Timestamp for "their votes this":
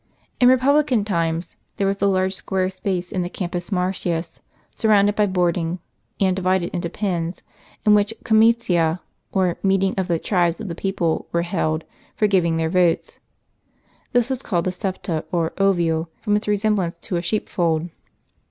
12.57-14.31